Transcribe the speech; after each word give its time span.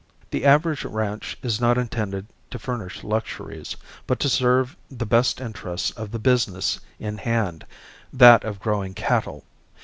The 0.31 0.45
average 0.45 0.83
ranch 0.83 1.37
is 1.43 1.61
not 1.61 1.77
intended 1.77 2.25
to 2.49 2.57
furnish 2.57 3.03
luxuries, 3.03 3.75
but 4.07 4.19
to 4.21 4.29
serve 4.29 4.75
the 4.89 5.05
best 5.05 5.39
interests 5.39 5.91
of 5.91 6.09
the 6.09 6.17
business 6.17 6.79
in 6.99 7.19
hand, 7.19 7.67
that 8.11 8.43
of 8.43 8.59
growing 8.59 8.95
cattle. 8.95 9.43